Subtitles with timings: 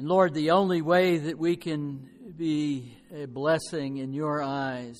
[0.00, 4.96] And Lord, the only way that we can be a blessing in your eyes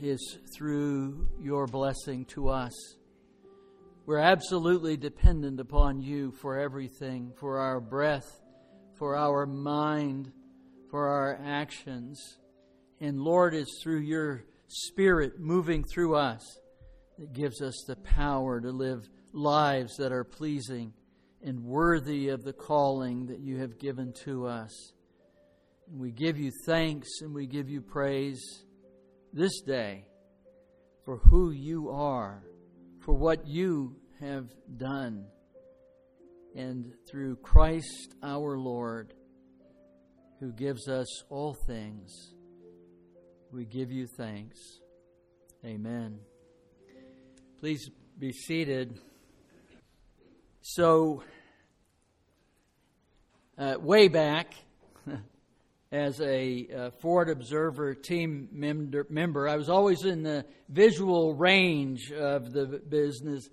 [0.00, 2.72] is through your blessing to us.
[4.06, 8.40] We're absolutely dependent upon you for everything, for our breath,
[8.96, 10.30] for our mind,
[10.92, 12.38] for our actions.
[13.00, 16.44] And Lord, it's through your Spirit moving through us
[17.18, 20.92] that gives us the power to live lives that are pleasing
[21.42, 24.92] and worthy of the calling that you have given to us.
[25.90, 28.40] And we give you thanks and we give you praise
[29.32, 30.04] this day
[31.04, 32.44] for who you are,
[33.00, 35.26] for what you have done.
[36.54, 39.14] And through Christ our Lord,
[40.40, 42.34] who gives us all things,
[43.52, 44.58] we give you thanks.
[45.64, 46.18] Amen.
[47.58, 48.98] Please be seated.
[50.62, 51.22] So,
[53.60, 54.54] uh, way back,
[55.92, 62.10] as a uh, Forward Observer team member, member, I was always in the visual range
[62.10, 63.50] of the business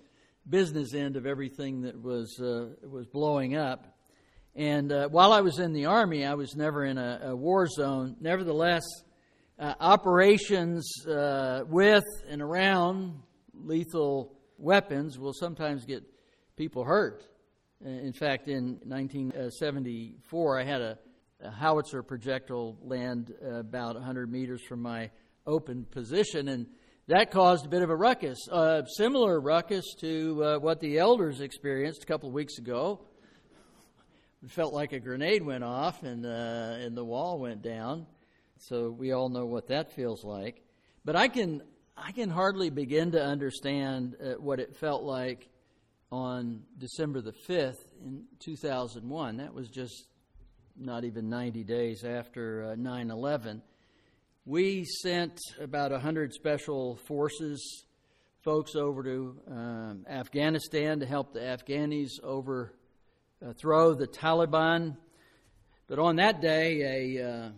[0.48, 3.98] business end of everything that was uh, was blowing up.
[4.56, 7.66] And uh, while I was in the army, I was never in a, a war
[7.66, 8.16] zone.
[8.18, 8.84] Nevertheless,
[9.58, 13.20] uh, operations uh, with and around
[13.52, 16.02] lethal weapons will sometimes get
[16.56, 17.24] people hurt.
[17.84, 20.98] In fact, in 1974, I had a,
[21.40, 25.10] a howitzer projectile land about 100 meters from my
[25.46, 26.66] open position, and
[27.06, 31.40] that caused a bit of a ruckus, a similar ruckus to uh, what the elders
[31.40, 33.00] experienced a couple of weeks ago.
[34.42, 38.06] It felt like a grenade went off and, uh, and the wall went down.
[38.58, 40.64] So we all know what that feels like.
[41.04, 41.62] But I can,
[41.96, 45.48] I can hardly begin to understand uh, what it felt like
[46.10, 49.36] on December the 5th in 2001.
[49.36, 50.06] That was just
[50.76, 53.62] not even 90 days after uh, 9 11.
[54.44, 57.84] We sent about 100 special forces
[58.42, 64.96] folks over to um, Afghanistan to help the Afghanis overthrow the Taliban.
[65.86, 67.50] But on that day, a, uh,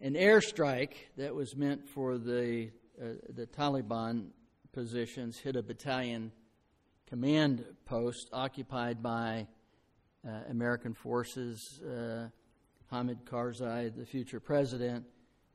[0.00, 4.30] an airstrike that was meant for the, uh, the Taliban
[4.72, 6.32] positions hit a battalion
[7.12, 9.46] command post occupied by
[10.26, 12.26] uh, American forces, uh,
[12.90, 15.04] Hamid Karzai, the future president,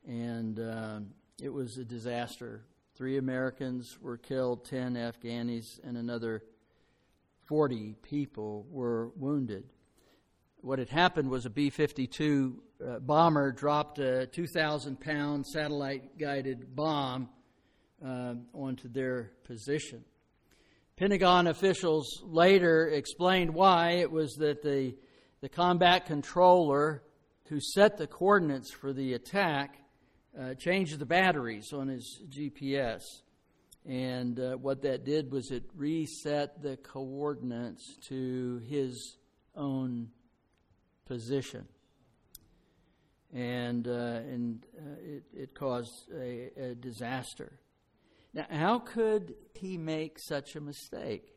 [0.06, 1.08] and um,
[1.42, 2.62] it was a disaster.
[2.94, 6.44] Three Americans were killed, 10 Afghanis, and another
[7.46, 9.64] 40 people were wounded.
[10.60, 16.76] What had happened was a B 52 uh, bomber dropped a 2,000 pound satellite guided
[16.76, 17.28] bomb
[18.00, 20.04] uh, onto their position.
[20.98, 23.90] Pentagon officials later explained why.
[23.92, 24.96] It was that the,
[25.40, 27.04] the combat controller
[27.44, 29.76] who set the coordinates for the attack
[30.36, 33.02] uh, changed the batteries on his GPS.
[33.86, 39.18] And uh, what that did was it reset the coordinates to his
[39.54, 40.08] own
[41.06, 41.68] position.
[43.32, 47.60] And, uh, and uh, it, it caused a, a disaster.
[48.34, 51.34] Now, how could he make such a mistake?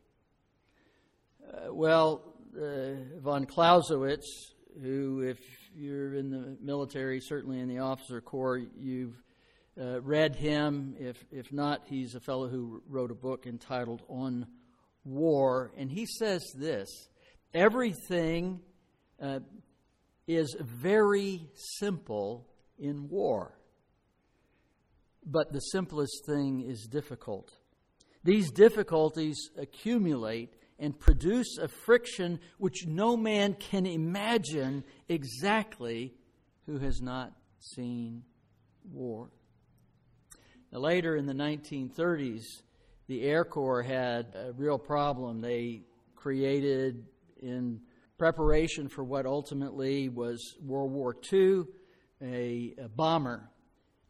[1.42, 5.38] Uh, well, uh, von Clausewitz, who, if
[5.74, 9.16] you're in the military, certainly in the officer corps, you've
[9.80, 10.94] uh, read him.
[10.98, 14.46] If, if not, he's a fellow who wrote a book entitled On
[15.04, 15.72] War.
[15.78, 17.08] And he says this
[17.54, 18.60] everything
[19.20, 19.40] uh,
[20.26, 22.46] is very simple
[22.78, 23.56] in war
[25.24, 27.52] but the simplest thing is difficult.
[28.24, 36.14] These difficulties accumulate and produce a friction which no man can imagine exactly
[36.66, 38.22] who has not seen
[38.90, 39.30] war.
[40.72, 42.42] Now, later in the 1930s,
[43.06, 45.40] the Air Corps had a real problem.
[45.40, 45.82] They
[46.14, 47.04] created,
[47.40, 47.80] in
[48.16, 51.64] preparation for what ultimately was World War II,
[52.22, 53.50] a, a bomber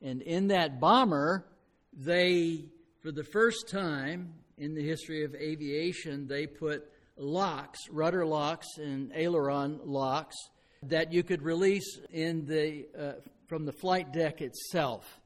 [0.03, 1.47] and in that bomber,
[1.93, 2.65] they,
[3.01, 9.13] for the first time in the history of aviation, they put locks, rudder locks and
[9.15, 10.37] aileron locks
[10.83, 13.13] that you could release in the, uh,
[13.47, 15.21] from the flight deck itself.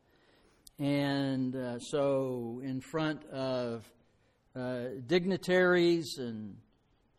[0.79, 3.91] And uh, so, in front of
[4.55, 6.59] uh, dignitaries and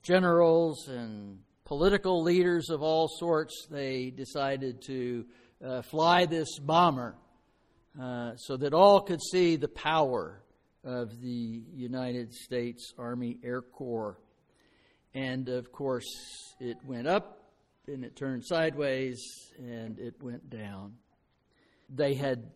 [0.03, 5.25] generals and political leaders of all sorts, they decided to
[5.65, 7.15] uh, fly this bomber
[7.99, 10.43] uh, so that all could see the power
[10.83, 14.19] of the United States Army Air Corps.
[15.13, 16.05] And of course,
[16.59, 17.43] it went up
[17.87, 19.19] and it turned sideways
[19.57, 20.93] and it went down.
[21.89, 22.51] They had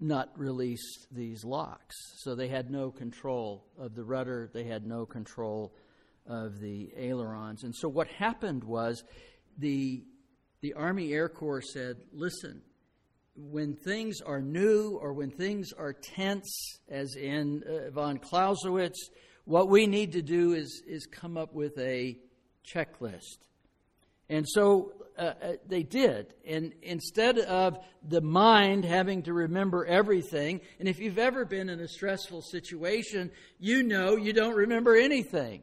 [0.00, 5.06] not released these locks, so they had no control of the rudder, they had no
[5.06, 5.72] control
[6.26, 7.62] of the ailerons.
[7.62, 9.04] And so what happened was
[9.58, 10.04] the
[10.60, 12.62] the Army Air Corps said, "Listen,
[13.34, 19.10] when things are new or when things are tense, as in uh, von Clausewitz,
[19.44, 22.18] what we need to do is, is come up with a
[22.64, 23.38] checklist.
[24.28, 26.34] And so uh, uh, they did.
[26.46, 31.80] And instead of the mind having to remember everything, and if you've ever been in
[31.80, 35.62] a stressful situation, you know you don't remember anything.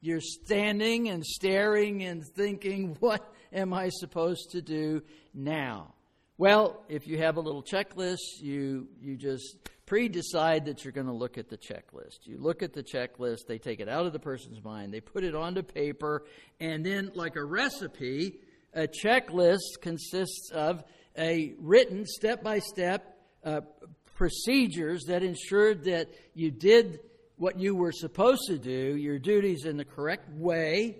[0.00, 5.02] You're standing and staring and thinking, what am I supposed to do
[5.32, 5.93] now?
[6.36, 11.06] Well, if you have a little checklist, you, you just pre decide that you're going
[11.06, 12.24] to look at the checklist.
[12.24, 15.22] You look at the checklist, they take it out of the person's mind, they put
[15.22, 16.24] it onto paper,
[16.58, 18.40] and then, like a recipe,
[18.72, 20.82] a checklist consists of
[21.16, 23.16] a written step by step
[24.14, 27.00] procedures that ensured that you did
[27.36, 30.96] what you were supposed to do, your duties in the correct way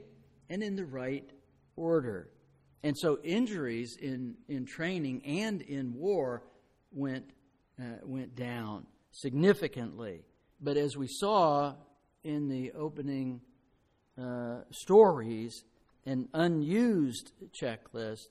[0.49, 1.29] and in the right
[1.77, 2.29] order.
[2.85, 6.43] And so injuries in, in training and in war
[6.93, 7.31] went,
[7.81, 10.21] uh, went down significantly.
[10.61, 11.77] But as we saw
[12.25, 13.41] in the opening
[14.21, 15.65] uh, stories,
[16.05, 18.27] an unused checklist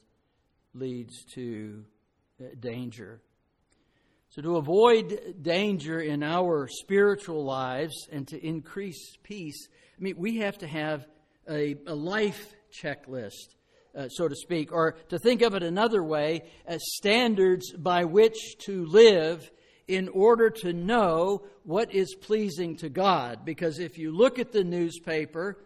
[0.76, 1.84] leads to
[2.40, 3.22] uh, danger.
[4.30, 9.68] So, to avoid danger in our spiritual lives and to increase peace,
[9.98, 11.08] I mean, we have to have
[11.50, 13.56] a, a life checklist
[13.96, 18.58] uh, so to speak, or to think of it another way, as standards by which
[18.60, 19.52] to live
[19.88, 23.46] in order to know what is pleasing to God.
[23.46, 25.64] Because if you look at the newspaper,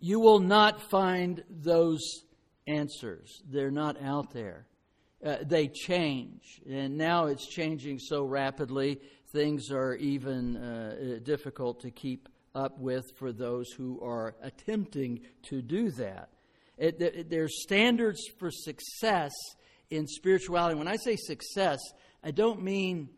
[0.00, 2.00] you will not find those
[2.66, 3.42] answers.
[3.48, 4.66] They're not out there.
[5.24, 6.60] Uh, they change.
[6.68, 9.00] And now it's changing so rapidly,
[9.32, 15.60] things are even uh, difficult to keep up with for those who are attempting to
[15.60, 16.30] do that.
[16.78, 19.32] It, it, there's standards for success
[19.90, 20.78] in spirituality.
[20.78, 21.78] When I say success,
[22.22, 23.08] I don't mean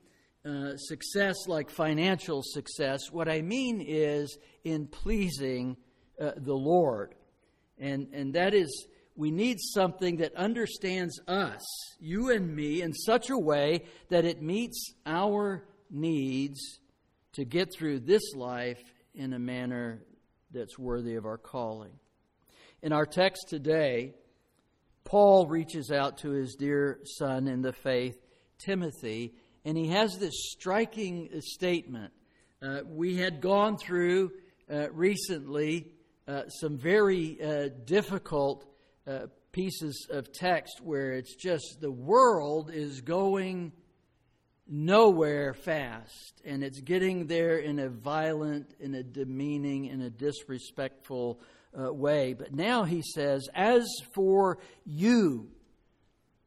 [0.44, 3.10] uh, success like financial success.
[3.10, 5.76] What I mean is in pleasing
[6.20, 7.14] uh, the Lord.
[7.78, 8.86] And, and that is,
[9.16, 11.62] we need something that understands us,
[11.98, 16.80] you and me, in such a way that it meets our needs
[17.34, 18.82] to get through this life
[19.14, 20.02] in a manner
[20.52, 21.92] that's worthy of our calling.
[22.82, 24.14] In our text today,
[25.04, 28.16] Paul reaches out to his dear son in the faith,
[28.58, 29.34] Timothy,
[29.66, 32.14] and he has this striking statement.
[32.62, 34.32] Uh, we had gone through
[34.72, 35.88] uh, recently
[36.26, 38.64] uh, some very uh, difficult
[39.06, 43.72] uh, pieces of text where it's just the world is going
[44.66, 51.42] nowhere fast, and it's getting there in a violent, in a demeaning, in a disrespectful
[51.78, 52.34] uh, way.
[52.34, 55.48] But now he says, As for you,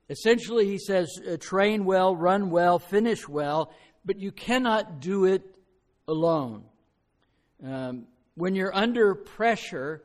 [0.10, 3.74] essentially he says, uh, train well, run well, finish well,
[4.06, 5.44] but you cannot do it
[6.08, 6.64] alone.
[7.66, 10.04] Um, when you're under pressure,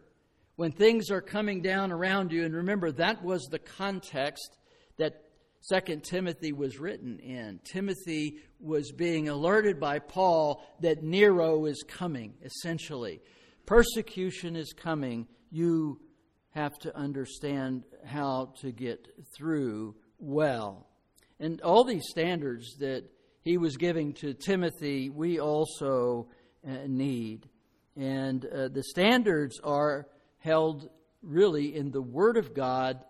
[0.56, 4.56] when things are coming down around you, and remember that was the context
[4.99, 5.23] that
[5.61, 7.59] Second Timothy was written in.
[7.64, 13.21] Timothy was being alerted by Paul that Nero is coming, essentially
[13.68, 16.00] persecution is coming, you
[16.52, 19.06] have to understand how to get
[19.37, 20.87] through well.
[21.38, 23.04] And all these standards that
[23.42, 26.28] he was giving to Timothy, we also
[26.66, 27.46] uh, need.
[27.94, 30.08] And uh, the standards are
[30.38, 30.88] held
[31.20, 33.04] really in the Word of God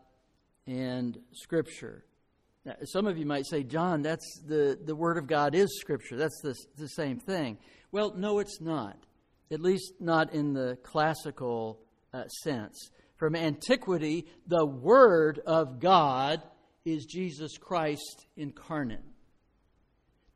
[0.67, 2.05] and Scripture.
[2.65, 6.17] Now, some of you might say, John, that's the, the Word of God is Scripture.
[6.17, 7.59] That's the, the same thing.
[7.93, 8.99] Well, no, it's not
[9.51, 11.81] at least not in the classical
[12.13, 12.91] uh, sense.
[13.17, 16.43] From antiquity, the Word of God
[16.85, 19.05] is Jesus Christ incarnate.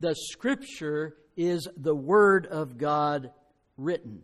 [0.00, 3.30] The Scripture is the Word of God
[3.76, 4.22] written.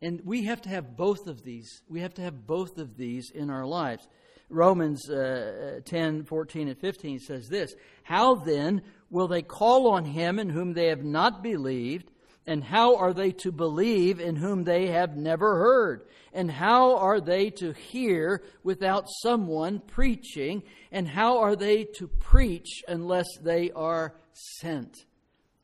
[0.00, 1.82] And we have to have both of these.
[1.88, 4.06] We have to have both of these in our lives.
[4.48, 10.38] Romans uh, 10, 14, and 15 says this How then will they call on him
[10.38, 12.10] in whom they have not believed?
[12.48, 16.08] And how are they to believe in whom they have never heard?
[16.32, 20.62] And how are they to hear without someone preaching?
[20.90, 24.96] And how are they to preach unless they are sent?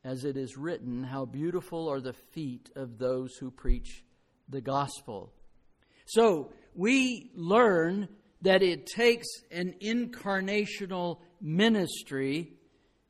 [0.03, 4.03] As it is written, How beautiful are the feet of those who preach
[4.47, 5.33] the gospel.
[6.05, 8.09] So we learn
[8.43, 12.53] that it takes an incarnational ministry,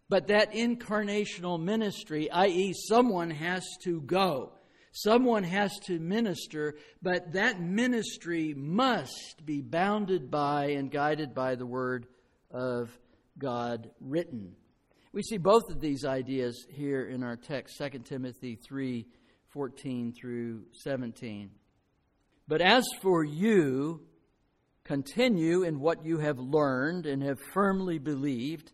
[0.10, 4.52] but that incarnational ministry, i.e., someone has to go.
[4.92, 11.66] Someone has to minister, but that ministry must be bounded by and guided by the
[11.66, 12.08] Word
[12.50, 12.98] of
[13.38, 14.56] God written.
[15.12, 19.06] We see both of these ideas here in our text, 2 Timothy 3
[19.50, 21.50] 14 through 17.
[22.48, 24.02] But as for you,
[24.84, 28.74] continue in what you have learned and have firmly believed,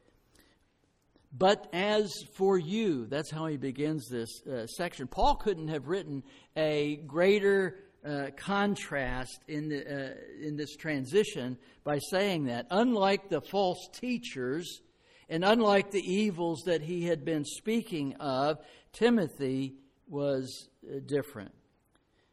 [1.37, 5.07] But as for you, that's how he begins this uh, section.
[5.07, 6.23] Paul couldn't have written
[6.57, 12.67] a greater uh, contrast in, the, uh, in this transition by saying that.
[12.69, 14.81] Unlike the false teachers,
[15.29, 18.57] and unlike the evils that he had been speaking of,
[18.91, 19.75] Timothy
[20.07, 21.53] was uh, different.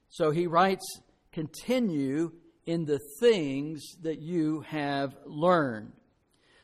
[0.09, 0.85] So he writes,
[1.31, 2.33] Continue
[2.67, 5.93] in the things that you have learned.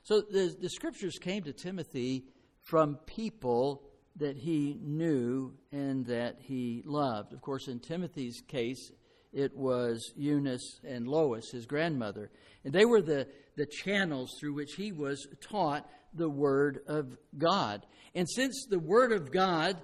[0.04, 2.24] So the, the scriptures came to Timothy
[2.60, 3.82] from people
[4.16, 7.32] that he knew and that he loved.
[7.32, 8.92] Of course, in Timothy's case,
[9.32, 12.30] it was Eunice and Lois, his grandmother.
[12.64, 17.86] And they were the, the channels through which he was taught the Word of God.
[18.14, 19.78] And since the Word of God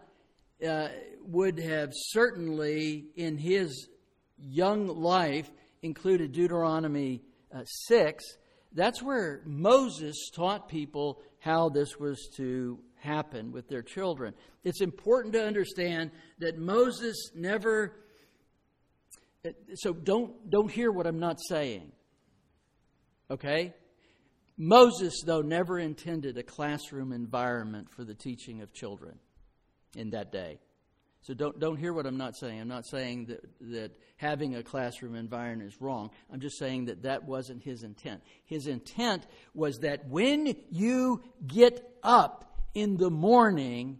[0.64, 0.88] uh,
[1.24, 3.88] would have certainly, in his
[4.38, 5.50] young life,
[5.82, 7.22] included Deuteronomy
[7.54, 8.22] uh, 6,
[8.72, 14.34] that's where Moses taught people how this was to happen with their children.
[14.62, 17.96] It's important to understand that Moses never
[19.74, 21.92] so don't don't hear what I'm not saying.
[23.30, 23.74] Okay?
[24.56, 29.18] Moses though never intended a classroom environment for the teaching of children
[29.96, 30.58] in that day.
[31.22, 32.60] So don't, don't hear what I'm not saying.
[32.60, 36.10] I'm not saying that, that having a classroom environment is wrong.
[36.32, 38.22] I'm just saying that that wasn't his intent.
[38.44, 43.98] His intent was that when you get up in the morning,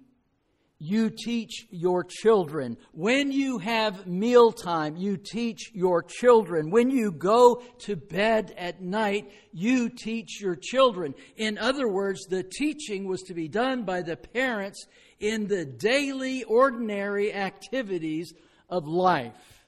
[0.82, 2.78] you teach your children.
[2.92, 6.70] When you have mealtime, you teach your children.
[6.70, 11.14] When you go to bed at night, you teach your children.
[11.36, 14.86] In other words, the teaching was to be done by the parents
[15.20, 18.32] in the daily, ordinary activities
[18.70, 19.66] of life.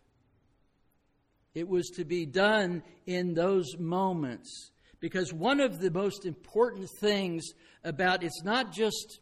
[1.55, 4.71] It was to be done in those moments.
[4.99, 7.45] Because one of the most important things
[7.85, 9.21] about it's not just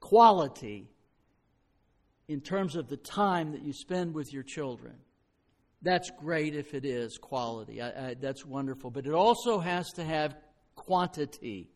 [0.00, 0.88] quality
[2.28, 4.94] in terms of the time that you spend with your children.
[5.82, 7.80] That's great if it is quality.
[7.80, 8.90] I, I, that's wonderful.
[8.90, 10.36] But it also has to have
[10.74, 11.70] quantity.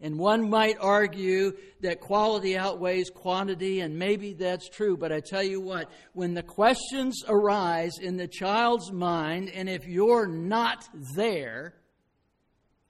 [0.00, 4.96] And one might argue that quality outweighs quantity, and maybe that's true.
[4.96, 9.88] But I tell you what, when the questions arise in the child's mind, and if
[9.88, 11.74] you're not there,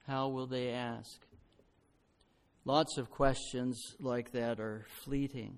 [0.07, 1.19] how will they ask?
[2.63, 5.57] Lots of questions like that are fleeting.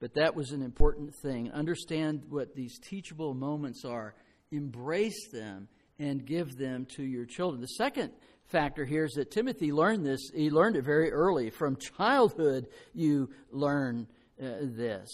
[0.00, 1.50] But that was an important thing.
[1.52, 4.14] Understand what these teachable moments are,
[4.50, 7.60] embrace them, and give them to your children.
[7.60, 8.12] The second
[8.44, 10.30] factor here is that Timothy learned this.
[10.34, 11.50] He learned it very early.
[11.50, 14.06] From childhood, you learn
[14.40, 15.08] uh, this.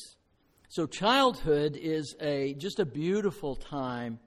[0.68, 4.18] So childhood is a just a beautiful time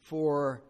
[0.00, 0.62] for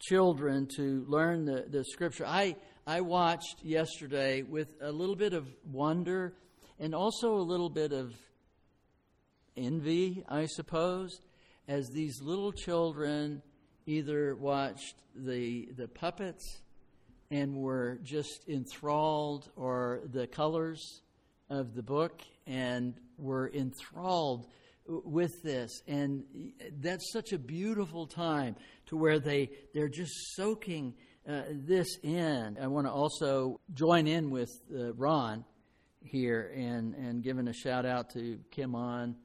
[0.00, 2.26] children to learn the, the scripture.
[2.26, 6.34] I I watched yesterday with a little bit of wonder
[6.78, 8.12] and also a little bit of
[9.56, 11.20] envy, I suppose,
[11.68, 13.42] as these little children
[13.86, 16.60] either watched the the puppets
[17.30, 21.02] and were just enthralled, or the colors
[21.50, 24.46] of the book, and were enthralled
[24.86, 25.82] with this.
[25.88, 26.24] And
[26.80, 28.56] that's such a beautiful time
[28.86, 30.94] to where they, they're just soaking
[31.28, 32.58] uh, this in.
[32.60, 35.44] I want to also join in with uh, Ron
[36.02, 39.16] here and, and giving a shout out to Kim On.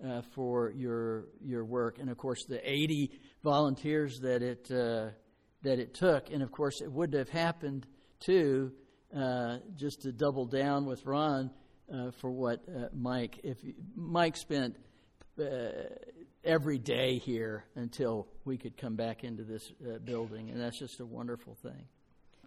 [0.00, 3.10] Uh, for your your work, and of course the 80
[3.42, 5.08] volunteers that it uh,
[5.62, 6.30] that it took.
[6.30, 7.86] And of course, it would have happened
[8.20, 8.72] too,
[9.16, 11.50] uh, just to double down with Ron
[11.92, 13.58] uh, for what uh, Mike, if
[13.94, 14.76] Mike spent
[15.40, 15.44] uh,
[16.44, 19.72] every day here until we could come back into this
[20.04, 21.86] building, and that's just a wonderful thing.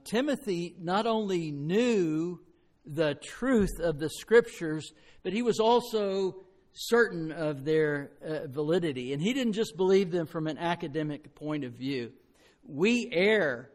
[0.03, 2.39] Timothy not only knew
[2.85, 4.91] the truth of the scriptures,
[5.21, 6.37] but he was also
[6.73, 9.13] certain of their uh, validity.
[9.13, 12.11] And he didn't just believe them from an academic point of view.
[12.63, 13.69] We err,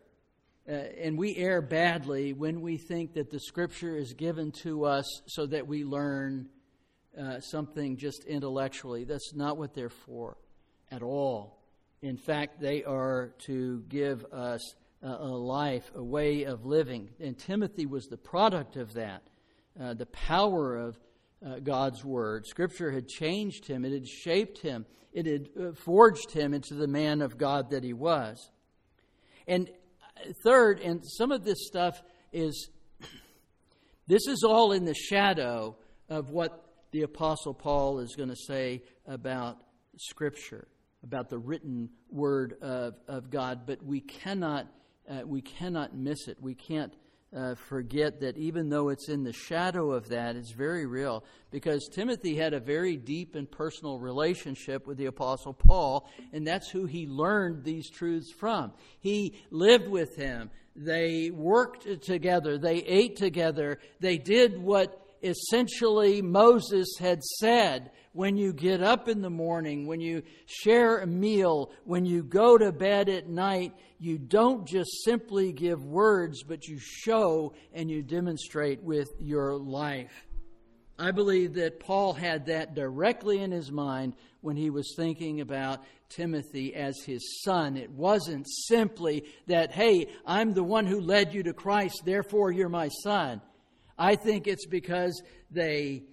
[0.69, 5.23] uh, and we err badly when we think that the scripture is given to us
[5.27, 6.49] so that we learn
[7.19, 9.05] uh, something just intellectually.
[9.05, 10.37] That's not what they're for
[10.91, 11.63] at all.
[12.03, 17.11] In fact, they are to give us a, a life, a way of living.
[17.21, 19.23] And Timothy was the product of that.
[19.79, 20.99] Uh, the power of
[21.47, 22.47] uh, God's Word.
[22.47, 26.89] Scripture had changed him, it had shaped him, it had uh, forged him into the
[26.89, 28.51] man of God that he was.
[29.47, 29.69] And
[30.19, 32.71] uh, third, and some of this stuff is,
[34.07, 35.77] this is all in the shadow
[36.09, 39.59] of what the Apostle Paul is going to say about
[39.99, 40.67] Scripture,
[41.03, 44.67] about the written Word of, of God, but we cannot,
[45.09, 46.39] uh, we cannot miss it.
[46.41, 46.93] We can't
[47.35, 51.25] uh, forget that even though it's in the shadow of that, it's very real.
[51.51, 56.69] Because Timothy had a very deep and personal relationship with the Apostle Paul, and that's
[56.69, 58.73] who he learned these truths from.
[59.01, 66.97] He lived with him, they worked together, they ate together, they did what essentially Moses
[66.99, 72.07] had said when you get up in the morning, when you share a meal, when
[72.07, 77.53] you go to bed at night, you don't just simply give words, but you show
[77.75, 80.27] and you demonstrate with your life.
[80.99, 85.85] I believe that Paul had that directly in his mind when he was thinking about
[86.09, 87.77] Timothy as his son.
[87.77, 92.71] It wasn't simply that, hey, I'm the one who led you to Christ, therefore you're
[92.71, 93.43] my son.
[93.99, 96.05] I think it's because they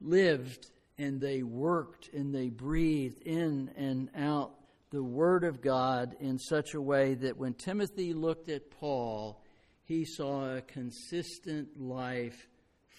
[0.00, 0.66] lived
[0.98, 4.52] and they worked and they breathed in and out
[4.90, 9.42] the Word of God in such a way that when Timothy looked at Paul,
[9.84, 12.48] he saw a consistent life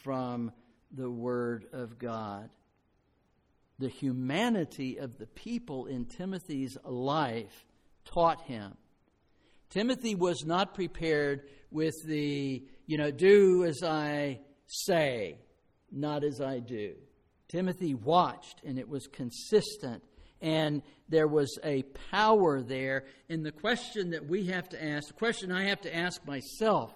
[0.03, 0.51] from
[0.91, 2.49] the Word of God.
[3.79, 7.65] The humanity of the people in Timothy's life
[8.05, 8.75] taught him.
[9.69, 15.37] Timothy was not prepared with the, you know, do as I say,
[15.91, 16.95] not as I do.
[17.47, 20.03] Timothy watched, and it was consistent,
[20.41, 23.05] and there was a power there.
[23.29, 26.91] And the question that we have to ask, the question I have to ask myself,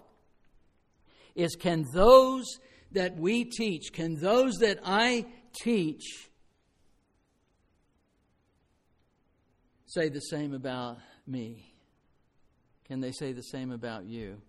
[1.36, 2.45] is can those
[2.91, 5.26] that we teach, can those that I
[5.62, 6.30] teach,
[9.86, 10.97] say the same about
[11.28, 11.73] me?
[12.88, 14.41] Can they say the same about you?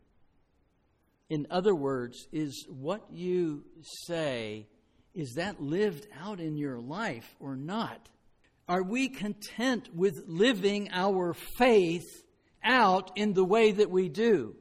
[1.30, 3.64] In other words, is what you
[4.06, 4.66] say
[5.14, 8.08] is that lived out in your life or not?
[8.68, 12.06] Are we content with living our faith
[12.62, 14.54] out in the way that we do?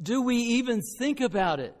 [0.00, 1.74] Do we even think about it?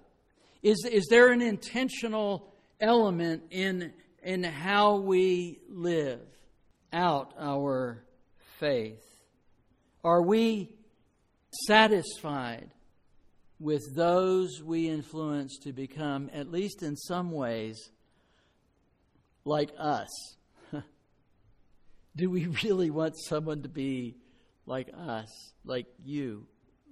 [0.62, 3.92] Is, is there an intentional element in,
[4.22, 6.26] in how we live
[6.92, 8.02] out our
[8.58, 9.04] faith?
[10.02, 10.70] Are we
[11.66, 12.70] satisfied
[13.60, 17.90] with those we influence to become, at least in some ways,
[19.44, 20.36] like us?
[22.16, 24.16] Do we really want someone to be
[24.66, 26.46] like us, like you,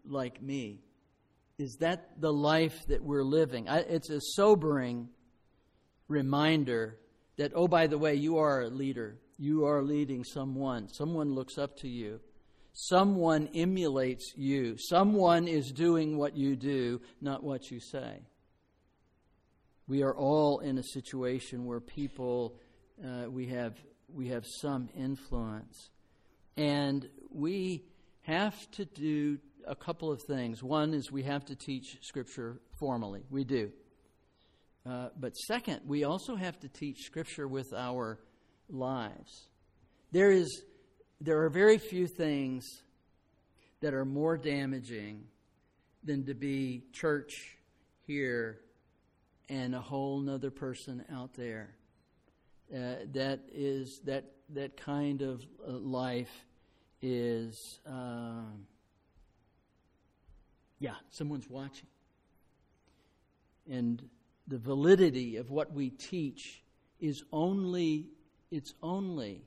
[0.05, 0.81] like me?
[1.59, 3.69] Is that the life that we're living?
[3.69, 5.09] I, it's a sobering
[6.09, 6.99] reminder
[7.37, 9.19] that, oh, by the way, you are a leader.
[9.39, 10.89] You are leading someone.
[10.89, 12.21] Someone looks up to you.
[12.79, 14.77] Someone emulates you.
[14.77, 18.21] Someone is doing what you do, not what you say.
[19.89, 22.59] We are all in a situation where people,
[23.03, 23.79] uh, we, have,
[24.13, 25.89] we have some influence.
[26.59, 27.87] And we
[28.23, 30.63] have to do a couple of things.
[30.63, 33.23] One is we have to teach Scripture formally.
[33.31, 33.73] We do.
[34.85, 38.19] Uh, but second, we also have to teach Scripture with our
[38.69, 39.49] lives.
[40.13, 40.63] There is
[41.21, 42.83] there are very few things
[43.81, 45.25] that are more damaging
[46.05, 47.57] than to be church
[48.07, 48.61] here
[49.49, 51.75] and a whole nother person out there.
[52.75, 54.25] Uh, that is that
[54.55, 56.47] that kind of uh, life
[57.01, 58.43] is uh,
[60.81, 61.87] yeah someone's watching
[63.71, 64.09] and
[64.49, 66.63] the validity of what we teach
[67.01, 68.09] is only
[68.51, 69.43] it's only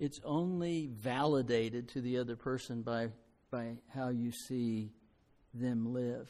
[0.00, 3.10] it's only validated to the other person by,
[3.50, 4.90] by how you see
[5.52, 6.28] them live.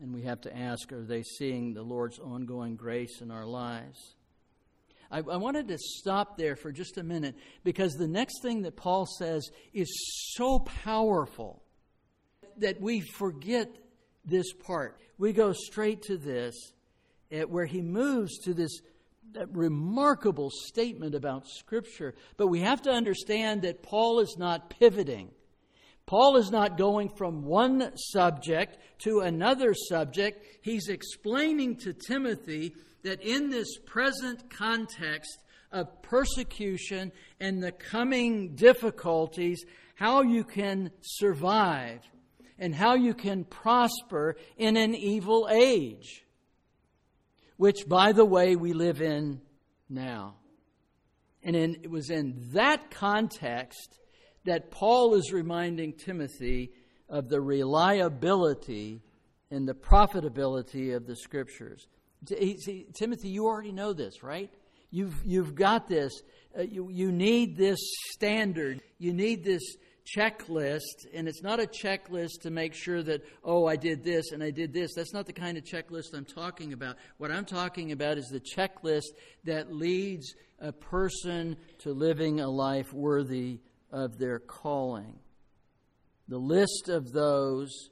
[0.00, 4.16] And we have to ask are they seeing the Lord's ongoing grace in our lives?
[5.10, 8.74] I, I wanted to stop there for just a minute because the next thing that
[8.74, 9.88] Paul says is
[10.34, 11.62] so powerful.
[12.56, 13.68] that, we forget
[14.24, 14.98] this part.
[15.18, 16.54] We go straight to this,
[17.48, 18.80] where he moves to this
[19.52, 22.14] remarkable statement about Scripture.
[22.36, 25.30] But we have to understand that Paul is not pivoting.
[26.06, 30.44] Paul is not going from one subject to another subject.
[30.62, 35.38] He's explaining to Timothy that in this present context
[35.72, 39.64] of persecution and the coming difficulties,
[39.96, 42.00] how you can survive
[42.58, 46.23] and how you can prosper in an evil age,
[47.56, 49.40] which, by the way, we live in
[49.88, 50.34] now.
[51.42, 53.98] And in, it was in that context
[54.44, 56.72] that Paul is reminding Timothy
[57.08, 59.02] of the reliability
[59.50, 61.86] and the profitability of the scriptures.
[62.26, 64.50] See, Timothy, you already know this, right?
[64.90, 66.12] You've, you've got this.
[66.56, 67.78] Uh, you, you need this
[68.12, 68.80] standard.
[68.98, 69.62] You need this
[70.04, 74.42] checklist, and it's not a checklist to make sure that, oh, I did this and
[74.42, 74.94] I did this.
[74.94, 76.96] That's not the kind of checklist I'm talking about.
[77.18, 79.14] What I'm talking about is the checklist
[79.44, 85.18] that leads a person to living a life worthy of their calling.
[86.28, 87.90] The list of those,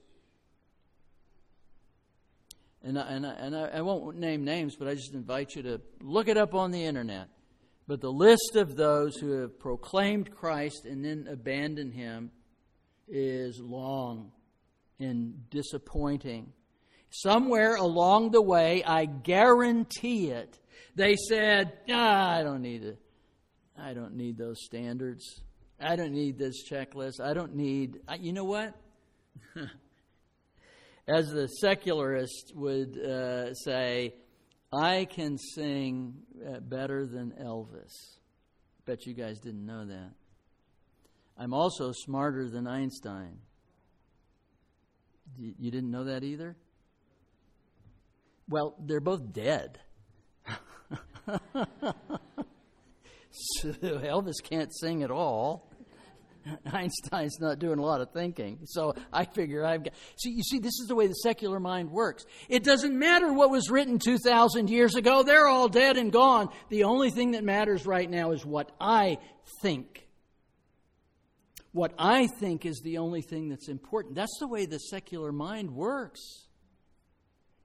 [2.83, 5.63] and, I, and, I, and I, I won't name names, but I just invite you
[5.63, 7.29] to look it up on the internet.
[7.87, 12.31] But the list of those who have proclaimed Christ and then abandoned him
[13.07, 14.31] is long
[14.99, 16.53] and disappointing.
[17.09, 20.59] Somewhere along the way, I guarantee it,
[20.95, 22.99] they said, ah, I don't need it.
[23.77, 25.41] I don't need those standards.
[25.79, 27.19] I don't need this checklist.
[27.19, 28.73] I don't need, you know what?
[31.07, 34.13] As the secularist would uh, say,
[34.73, 38.17] I can sing uh, better than Elvis.
[38.85, 40.11] Bet you guys didn't know that.
[41.37, 43.37] I'm also smarter than Einstein.
[45.37, 46.55] You didn't know that either?
[48.49, 49.79] Well, they're both dead.
[50.45, 51.39] so
[53.81, 55.71] Elvis can't sing at all.
[56.71, 58.59] Einstein's not doing a lot of thinking.
[58.65, 59.93] So I figure I've got.
[60.17, 62.25] See, you see, this is the way the secular mind works.
[62.49, 66.49] It doesn't matter what was written 2,000 years ago, they're all dead and gone.
[66.69, 69.17] The only thing that matters right now is what I
[69.61, 70.07] think.
[71.71, 74.15] What I think is the only thing that's important.
[74.15, 76.21] That's the way the secular mind works.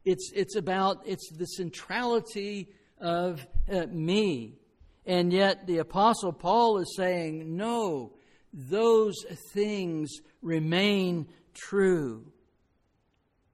[0.04, 4.58] It's, it's about, it's the centrality of uh, me.
[5.04, 8.17] And yet the Apostle Paul is saying, no,
[8.52, 9.14] those
[9.52, 10.10] things
[10.42, 12.32] remain true.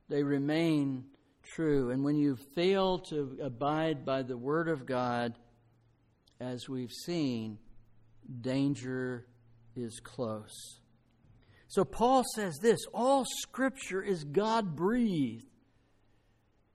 [0.09, 1.04] They remain
[1.42, 1.90] true.
[1.90, 5.35] And when you fail to abide by the Word of God,
[6.40, 7.59] as we've seen,
[8.40, 9.26] danger
[9.76, 10.80] is close.
[11.68, 15.44] So Paul says this all Scripture is God breathed.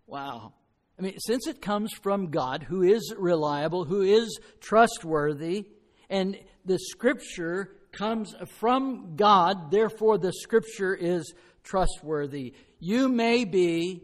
[0.08, 0.54] Wow.
[0.98, 5.68] I mean, since it comes from God, who is reliable, who is trustworthy,
[6.10, 12.54] and the Scripture comes from God, therefore the scripture is trustworthy.
[12.80, 14.04] You may be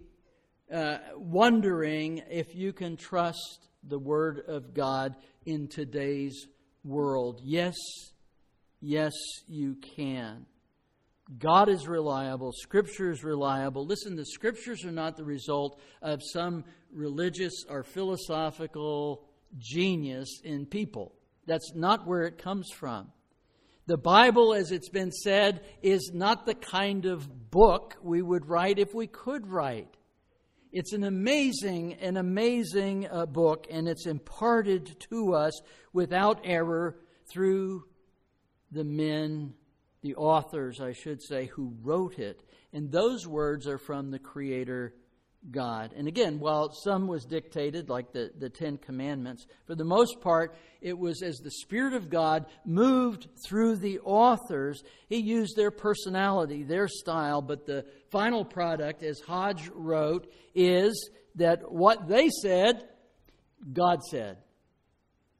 [0.73, 6.47] uh, wondering if you can trust the Word of God in today's
[6.83, 7.41] world.
[7.43, 7.75] Yes,
[8.81, 9.13] yes,
[9.47, 10.45] you can.
[11.39, 12.51] God is reliable.
[12.51, 13.85] Scripture is reliable.
[13.85, 19.25] Listen, the Scriptures are not the result of some religious or philosophical
[19.57, 21.15] genius in people.
[21.47, 23.11] That's not where it comes from.
[23.87, 28.79] The Bible, as it's been said, is not the kind of book we would write
[28.79, 29.95] if we could write.
[30.71, 35.53] It's an amazing, an amazing uh, book, and it's imparted to us
[35.93, 36.97] without error
[37.31, 37.85] through
[38.71, 39.53] the men,
[40.01, 42.41] the authors, I should say, who wrote it.
[42.73, 44.95] And those words are from the Creator
[45.51, 45.93] God.
[45.95, 50.55] And again, while some was dictated, like the, the Ten Commandments, for the most part,
[50.81, 56.63] it was as the Spirit of God moved through the authors, He used their personality,
[56.63, 62.83] their style, but the final product, as Hodge wrote, is that what they said,
[63.71, 64.37] God said.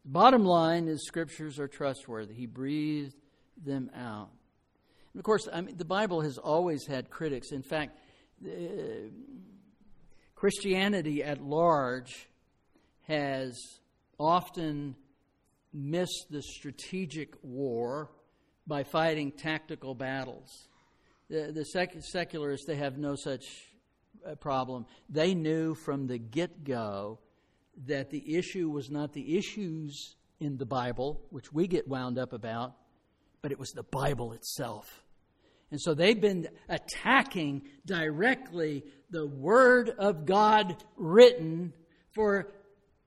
[0.03, 2.35] Bottom line is, Scriptures are trustworthy.
[2.35, 3.15] He breathed
[3.63, 4.29] them out.
[5.13, 7.51] And of course, I mean, the Bible has always had critics.
[7.51, 7.97] In fact,
[8.45, 8.49] uh,
[10.45, 12.29] Christianity at large
[13.07, 13.59] has
[14.19, 14.95] often
[15.73, 18.11] missed the strategic war
[18.67, 20.67] by fighting tactical battles.
[21.31, 23.43] The, the sec- secularists, they have no such
[24.23, 24.85] uh, problem.
[25.09, 27.17] They knew from the get go
[27.87, 32.33] that the issue was not the issues in the Bible, which we get wound up
[32.33, 32.75] about,
[33.41, 35.04] but it was the Bible itself.
[35.71, 41.73] And so they've been attacking directly the Word of God written
[42.13, 42.51] for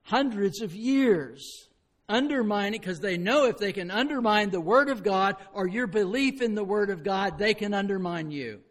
[0.03, 1.67] hundreds of years.
[2.07, 6.41] Undermining, because they know if they can undermine the Word of God or your belief
[6.41, 8.61] in the Word of God, they can undermine you.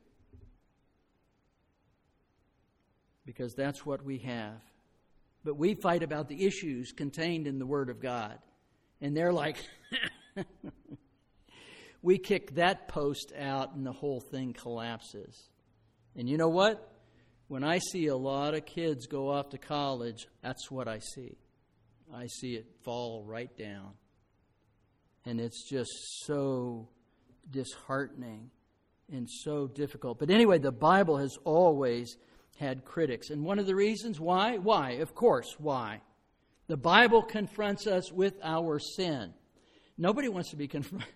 [3.24, 4.60] Because that's what we have.
[5.44, 8.38] But we fight about the issues contained in the Word of God.
[9.00, 9.56] And they're like,
[12.02, 15.48] we kick that post out and the whole thing collapses.
[16.16, 16.92] And you know what?
[17.48, 21.38] When I see a lot of kids go off to college, that's what I see.
[22.14, 23.92] I see it fall right down.
[25.24, 25.90] And it's just
[26.24, 26.88] so
[27.50, 28.50] disheartening
[29.10, 30.18] and so difficult.
[30.18, 32.16] But anyway, the Bible has always
[32.58, 33.30] had critics.
[33.30, 34.58] And one of the reasons why?
[34.58, 34.92] Why?
[34.92, 36.00] Of course, why?
[36.66, 39.32] The Bible confronts us with our sin.
[39.96, 41.08] Nobody wants to be confronted.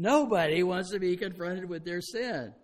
[0.00, 2.54] Nobody wants to be confronted with their sin.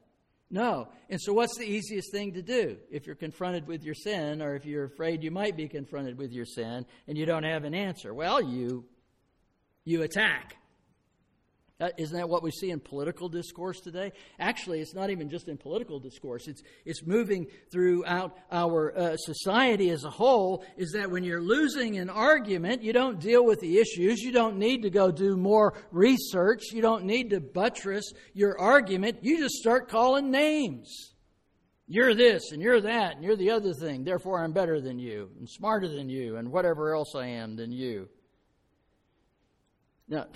[0.50, 0.86] No.
[1.10, 4.54] And so, what's the easiest thing to do if you're confronted with your sin, or
[4.54, 7.74] if you're afraid you might be confronted with your sin and you don't have an
[7.74, 8.14] answer?
[8.14, 8.84] Well, you
[9.84, 10.56] you attack.
[11.80, 14.12] Uh, isn't that what we see in political discourse today?
[14.38, 16.46] Actually, it's not even just in political discourse.
[16.46, 20.64] It's, it's moving throughout our uh, society as a whole.
[20.76, 24.20] Is that when you're losing an argument, you don't deal with the issues.
[24.20, 26.62] You don't need to go do more research.
[26.72, 29.18] You don't need to buttress your argument.
[29.22, 31.14] You just start calling names.
[31.88, 34.04] You're this and you're that and you're the other thing.
[34.04, 37.72] Therefore, I'm better than you and smarter than you and whatever else I am than
[37.72, 38.08] you.
[40.08, 40.26] Now,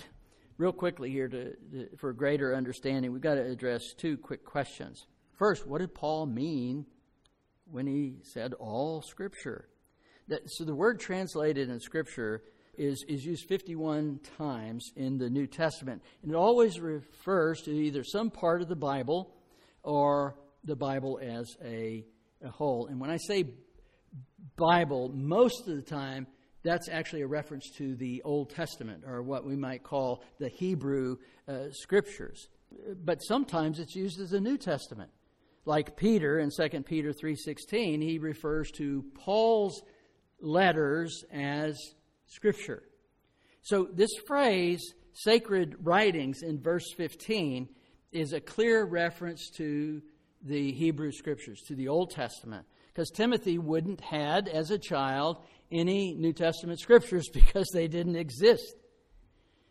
[0.59, 5.07] real quickly here to, to, for greater understanding, we've got to address two quick questions.
[5.37, 6.85] First, what did Paul mean
[7.71, 9.69] when he said all Scripture?
[10.27, 12.43] That, so the word translated in Scripture
[12.77, 18.03] is, is used 51 times in the New Testament, and it always refers to either
[18.03, 19.33] some part of the Bible
[19.81, 22.05] or the Bible as a,
[22.43, 22.87] a whole.
[22.87, 23.45] And when I say
[24.57, 26.27] Bible, most of the time
[26.63, 31.17] that's actually a reference to the Old Testament, or what we might call the Hebrew
[31.47, 32.49] uh, Scriptures.
[33.03, 35.11] But sometimes it's used as a New Testament.
[35.65, 39.81] Like Peter in 2 Peter 3.16, he refers to Paul's
[40.41, 41.77] letters as
[42.27, 42.83] Scripture.
[43.61, 44.81] So this phrase,
[45.13, 47.69] sacred writings, in verse 15,
[48.11, 50.01] is a clear reference to
[50.41, 52.65] the Hebrew Scriptures, to the Old Testament.
[52.87, 55.37] Because Timothy wouldn't had, as a child,
[55.71, 58.75] any New Testament scriptures because they didn't exist.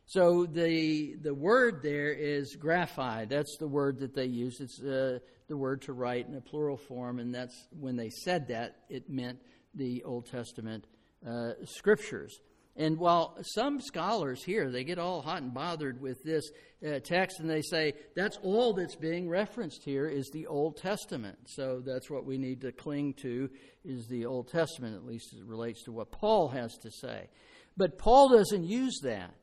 [0.06, 3.26] So the the word there is graphi.
[3.26, 4.58] That's the word that they use.
[4.60, 8.48] It's uh, the word to write in a plural form, and that's when they said
[8.48, 9.38] that it meant
[9.74, 10.86] the Old Testament
[11.26, 12.40] uh, scriptures.
[12.78, 16.48] And while some scholars here, they get all hot and bothered with this
[16.86, 21.36] uh, text and they say that's all that's being referenced here is the Old Testament.
[21.46, 23.50] So that's what we need to cling to
[23.84, 27.28] is the Old Testament, at least as it relates to what Paul has to say.
[27.76, 29.34] But Paul doesn't use that.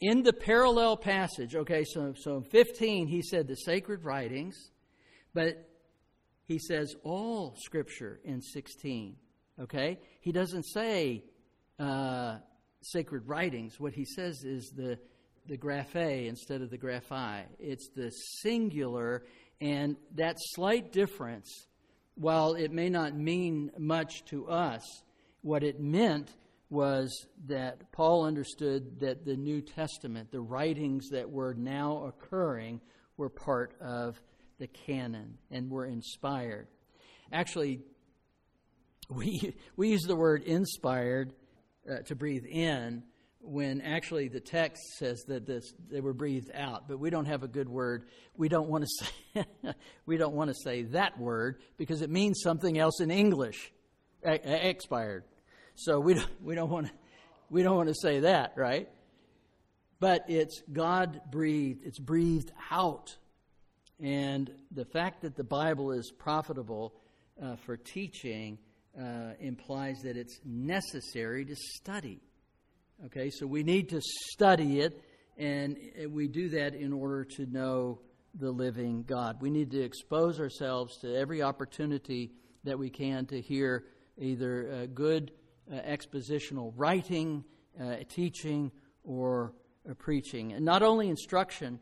[0.00, 4.70] In the parallel passage, okay, so, so 15, he said the sacred writings,
[5.34, 5.68] but
[6.44, 9.16] he says all scripture in 16,
[9.60, 9.98] okay?
[10.20, 11.24] He doesn't say,
[11.78, 12.38] uh,
[12.84, 14.98] sacred writings, what he says is the,
[15.46, 17.42] the graphe instead of the graphi.
[17.58, 18.10] It's the
[18.42, 19.24] singular,
[19.60, 21.50] and that slight difference,
[22.14, 24.82] while it may not mean much to us,
[25.42, 26.30] what it meant
[26.70, 32.80] was that Paul understood that the New Testament, the writings that were now occurring,
[33.16, 34.20] were part of
[34.58, 36.66] the canon and were inspired.
[37.32, 37.80] Actually,
[39.08, 41.32] we, we use the word inspired
[41.90, 43.02] uh, to breathe in
[43.44, 46.88] when actually the text says that this, they were breathed out.
[46.88, 48.04] But we don't have a good word.
[48.36, 49.06] We don't want to
[49.64, 49.74] say
[50.06, 53.72] we don't want to say that word because it means something else in english
[54.22, 55.24] expired.
[55.74, 56.92] So we don't we don't want to
[57.50, 58.88] we don't want to say that right?
[60.00, 63.16] But it's god breathed it's breathed out.
[64.00, 66.94] And the fact that the bible is profitable
[67.42, 68.58] uh, for teaching
[68.98, 72.20] uh, implies that it's necessary to study.
[73.06, 75.02] Okay, so we need to study it,
[75.36, 75.76] and
[76.10, 78.00] we do that in order to know
[78.34, 79.40] the living God.
[79.40, 82.32] We need to expose ourselves to every opportunity
[82.64, 83.84] that we can to hear
[84.18, 85.32] either uh, good
[85.70, 87.44] uh, expositional writing,
[87.80, 88.70] uh, teaching,
[89.02, 89.54] or
[89.88, 90.52] uh, preaching.
[90.52, 91.78] And not only instruction,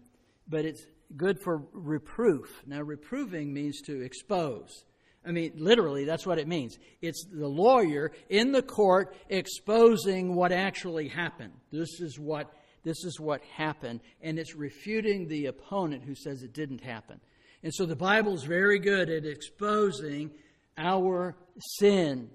[0.48, 2.62] but it's good for reproof.
[2.66, 4.84] Now, reproving means to expose.
[5.26, 6.78] I mean, literally, that's what it means.
[7.00, 11.52] It's the lawyer in the court exposing what actually happened.
[11.70, 12.52] This is what
[12.84, 14.00] This is what happened.
[14.20, 17.20] And it's refuting the opponent who says it didn't happen.
[17.62, 20.32] And so the Bible is very good at exposing
[20.76, 21.36] our
[21.78, 22.28] sin.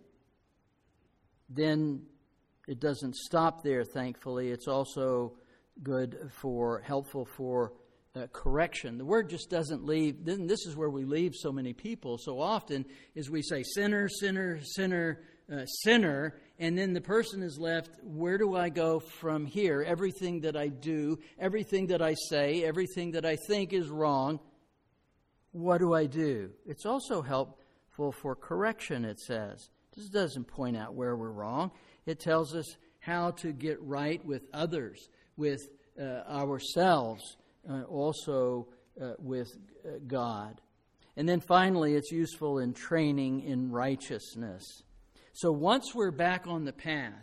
[1.50, 2.04] Then
[2.67, 4.52] it doesn't stop there, thankfully.
[4.52, 5.34] It's also
[5.84, 7.73] good for, helpful for
[8.15, 8.98] uh, correction.
[8.98, 12.39] The word just doesn't leave, then this is where we leave so many people so
[12.39, 17.91] often, is we say sinner, sinner, sinner, uh, sinner, and then the person is left,
[18.04, 19.84] where do I go from here?
[19.86, 24.39] Everything that I do, everything that I say, everything that I think is wrong,
[25.52, 26.52] what do I do?
[26.65, 29.70] It's also helpful for correction, it says.
[29.96, 31.72] This doesn't point out where we're wrong.
[32.06, 32.65] It tells us
[33.00, 35.62] how to get right with others, with
[36.00, 37.38] uh, ourselves,
[37.70, 38.68] uh, also
[39.02, 39.50] uh, with
[39.86, 40.62] uh, God.
[41.16, 44.84] And then finally, it's useful in training in righteousness.
[45.34, 47.14] So once we're back on the path,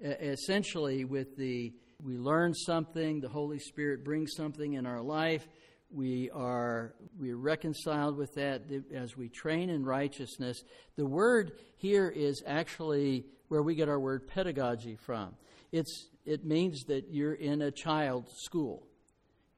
[0.00, 1.72] essentially with the
[2.02, 5.46] we learn something, the Holy Spirit brings something in our life,
[5.92, 8.62] we are we are reconciled with that
[8.94, 10.64] as we train in righteousness.
[10.96, 15.36] The word here is actually where we get our word pedagogy from.
[15.70, 18.86] It's it means that you're in a child school.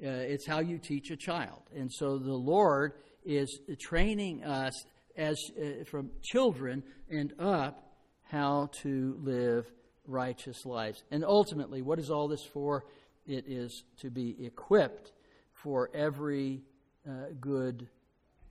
[0.03, 4.73] Uh, it's how you teach a child, and so the Lord is training us
[5.17, 9.71] as uh, from children and up how to live
[10.07, 11.05] righteous lives.
[11.11, 12.85] And ultimately, what is all this for?
[13.27, 15.13] It is to be equipped
[15.53, 16.63] for every
[17.09, 17.89] uh, good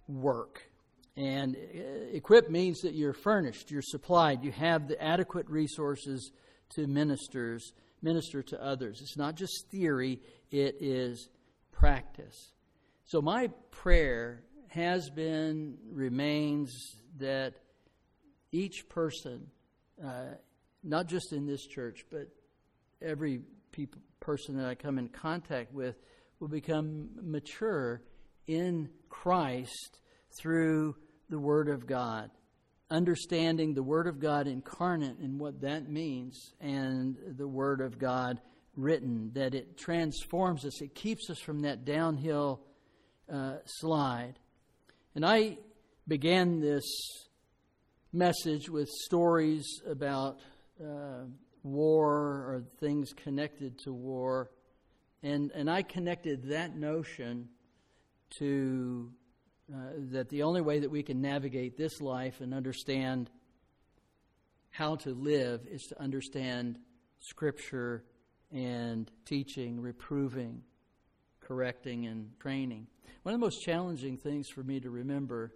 [0.08, 0.64] work.
[1.16, 1.80] And uh,
[2.12, 6.32] equipped means that you're furnished, you're supplied, you have the adequate resources
[6.76, 9.00] to ministers, minister to others.
[9.02, 10.20] It's not just theory,
[10.54, 11.30] it is
[11.72, 12.54] practice.
[13.06, 17.56] So my prayer has been, remains that
[18.52, 19.48] each person,
[20.04, 20.36] uh,
[20.84, 22.28] not just in this church, but
[23.02, 23.42] every
[24.20, 25.96] person that I come in contact with,
[26.40, 28.04] will become mature
[28.46, 30.00] in Christ
[30.40, 30.96] through
[31.30, 32.30] the Word of God.
[32.92, 38.40] Understanding the Word of God incarnate and what that means, and the Word of God
[38.76, 42.62] written, that it transforms us, it keeps us from that downhill
[43.32, 44.40] uh, slide.
[45.16, 45.58] And I
[46.08, 46.84] began this
[48.12, 50.40] message with stories about
[50.84, 51.26] uh,
[51.64, 54.52] war or things connected to war.
[55.22, 57.50] And, and I connected that notion
[58.40, 59.12] to
[59.74, 59.78] uh,
[60.12, 63.30] that the only way that we can navigate this life and understand
[64.72, 66.78] how to live is to understand
[67.20, 68.04] Scripture
[68.54, 70.62] and teaching, reproving,
[71.42, 72.88] correcting, and training.
[73.24, 75.54] One of the most challenging things for me to remember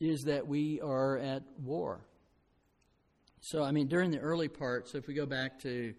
[0.00, 2.00] is that we are at war.
[3.40, 5.94] So, I mean, during the early part, so if we go back to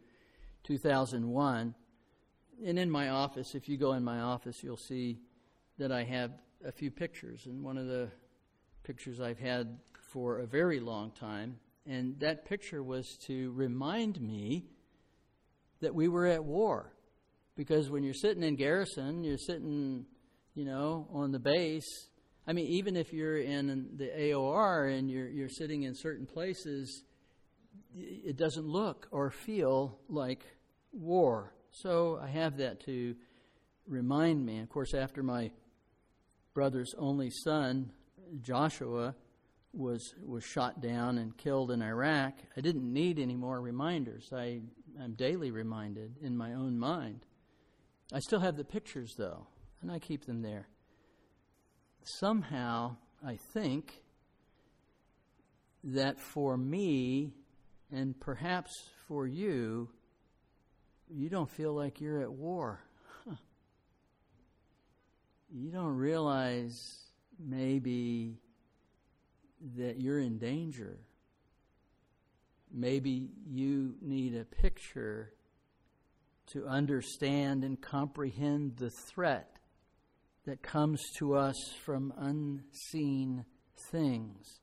[0.64, 1.76] 2001,
[2.66, 5.20] and in my office, if you go in my office, you'll see
[5.78, 6.32] that I have
[6.66, 7.46] a few pictures.
[7.46, 8.10] And one of the
[8.84, 14.66] pictures I've had for a very long time, and that picture was to remind me
[15.82, 16.94] that we were at war.
[17.56, 20.06] Because when you're sitting in garrison, you're sitting,
[20.54, 22.10] you know, on the base.
[22.48, 27.04] I mean, even if you're in the AOR and you're, you're sitting in certain places,
[27.96, 30.46] it doesn't look or feel like
[30.92, 31.54] war.
[31.72, 33.16] So I have that to
[33.88, 34.60] remind me.
[34.60, 35.52] Of course, after my
[36.54, 37.92] brother's only son,
[38.42, 39.16] Joshua,
[39.76, 44.30] was was shot down and killed in Iraq, I didn't need any more reminders.
[44.34, 44.62] I
[45.04, 47.26] am daily reminded in my own mind.
[48.14, 49.48] I still have the pictures, though,
[49.82, 50.68] and I keep them there.
[52.04, 54.04] Somehow, I think
[55.84, 57.34] that for me,
[57.92, 58.72] and perhaps
[59.08, 59.90] for you,
[61.10, 62.82] you don't feel like you're at war.
[65.58, 66.76] You don't realize
[67.40, 68.42] maybe
[69.78, 70.98] that you're in danger.
[72.78, 75.32] Maybe you need a picture
[76.48, 79.58] to understand and comprehend the threat
[80.46, 83.46] that comes to us from unseen
[83.92, 84.60] things.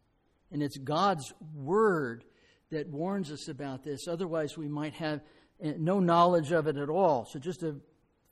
[0.51, 2.25] And it's God's Word
[2.71, 4.07] that warns us about this.
[4.07, 5.23] Otherwise, we might have
[5.63, 7.25] eh, no knowledge of it at all.
[7.25, 7.77] So, just a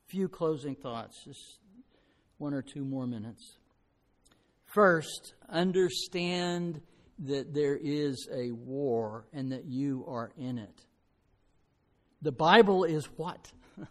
[0.09, 1.59] few closing thoughts, just
[2.36, 3.57] one or two more minutes.
[4.66, 6.82] First, understand
[7.20, 10.84] that there is a war and that you are in it.
[12.22, 13.50] The Bible is what?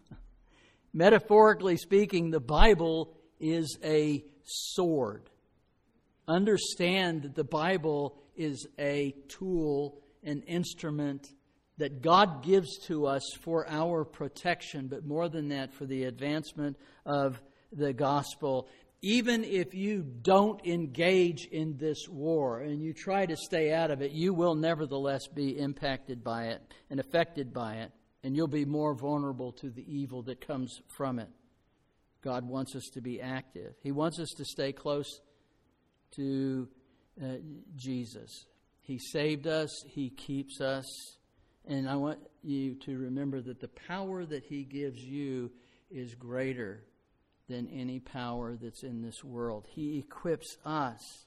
[0.94, 5.30] Metaphorically speaking, the Bible is a sword.
[6.28, 11.28] Understand that the Bible is a tool, an instrument
[11.78, 16.78] that God gives to us for our protection, but more than that, for the advancement
[17.06, 18.68] of the gospel.
[19.02, 24.02] Even if you don't engage in this war and you try to stay out of
[24.02, 27.92] it, you will nevertheless be impacted by it and affected by it,
[28.24, 31.30] and you'll be more vulnerable to the evil that comes from it.
[32.22, 35.22] God wants us to be active, He wants us to stay close
[36.16, 36.68] to
[37.24, 37.36] uh,
[37.78, 38.48] Jesus.
[38.82, 40.86] He saved us, He keeps us.
[41.66, 45.52] And I want you to remember that the power that He gives you
[45.90, 46.84] is greater
[47.50, 49.66] than any power that's in this world.
[49.68, 51.26] He equips us.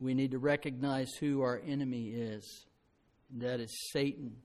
[0.00, 2.66] We need to recognize who our enemy is.
[3.38, 4.36] That is Satan,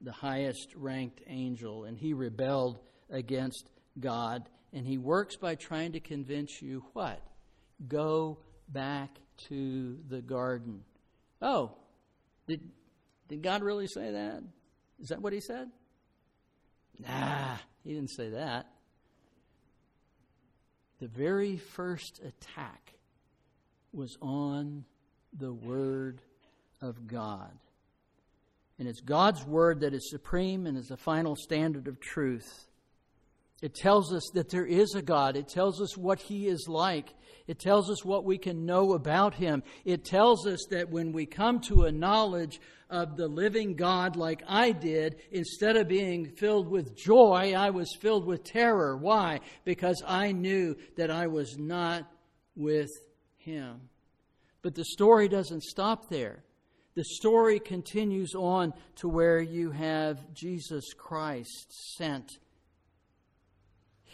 [0.00, 1.84] the highest ranked angel.
[1.84, 2.80] And he rebelled
[3.10, 4.48] against God.
[4.72, 7.22] And he works by trying to convince you what?
[7.86, 8.38] Go
[8.68, 9.10] back
[9.48, 10.82] to the garden.
[11.40, 11.76] Oh,
[12.48, 12.60] did,
[13.28, 14.42] did God really say that?
[15.00, 15.68] Is that what he said?
[16.98, 18.66] Nah, he didn't say that.
[21.04, 22.94] The very first attack
[23.92, 24.86] was on
[25.38, 26.22] the Word
[26.80, 27.50] of God.
[28.78, 32.68] And it's God's Word that is supreme and is the final standard of truth.
[33.64, 35.38] It tells us that there is a God.
[35.38, 37.14] It tells us what He is like.
[37.46, 39.62] It tells us what we can know about Him.
[39.86, 42.60] It tells us that when we come to a knowledge
[42.90, 47.96] of the living God like I did, instead of being filled with joy, I was
[48.02, 48.98] filled with terror.
[48.98, 49.40] Why?
[49.64, 52.06] Because I knew that I was not
[52.54, 52.90] with
[53.38, 53.80] Him.
[54.60, 56.44] But the story doesn't stop there.
[56.96, 62.30] The story continues on to where you have Jesus Christ sent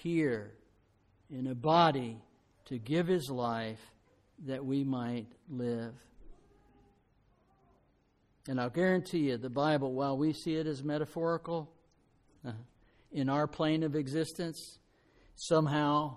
[0.02, 0.52] here
[1.30, 2.18] in a body
[2.66, 3.80] to give his life
[4.46, 5.94] that we might live.
[8.48, 11.70] And I'll guarantee you, the Bible, while we see it as metaphorical
[12.46, 12.52] uh,
[13.12, 14.78] in our plane of existence,
[15.34, 16.16] somehow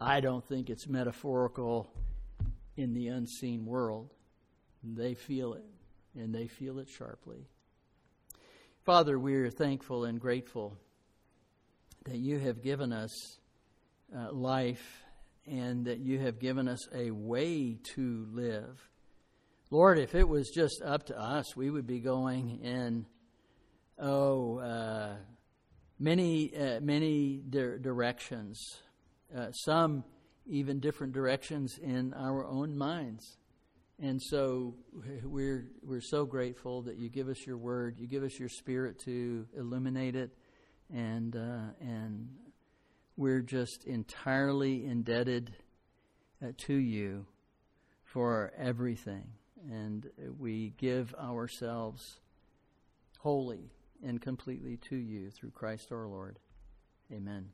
[0.00, 1.90] I don't think it's metaphorical
[2.76, 4.12] in the unseen world.
[4.82, 5.64] They feel it,
[6.14, 7.46] and they feel it sharply.
[8.84, 10.76] Father, we are thankful and grateful
[12.04, 13.38] that you have given us
[14.14, 15.02] uh, life
[15.46, 18.88] and that you have given us a way to live.
[19.70, 23.06] Lord, if it was just up to us, we would be going in,
[23.98, 25.14] oh, uh,
[25.98, 28.78] many, uh, many di- directions,
[29.36, 30.04] uh, some
[30.46, 33.38] even different directions in our own minds.
[33.98, 34.74] And so
[35.24, 38.98] we're, we're so grateful that you give us your word, you give us your spirit
[39.06, 40.30] to illuminate it
[40.92, 42.28] and uh, and
[43.16, 45.54] we're just entirely indebted
[46.42, 47.26] uh, to you
[48.04, 49.24] for everything,
[49.70, 52.20] and we give ourselves
[53.20, 53.70] wholly
[54.04, 56.38] and completely to you through Christ our Lord.
[57.12, 57.50] Amen.